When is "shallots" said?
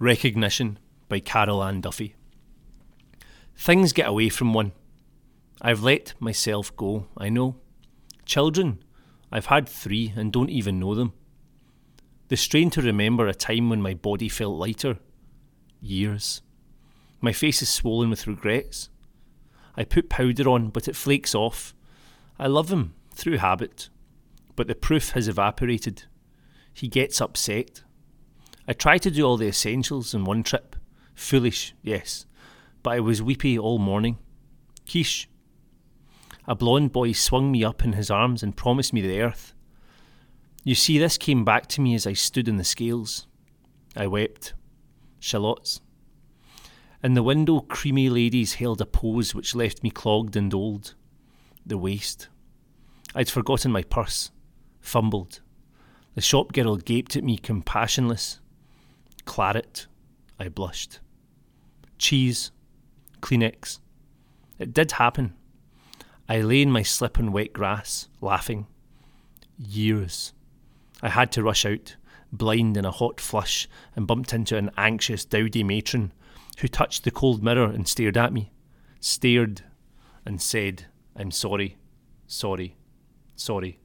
45.18-45.80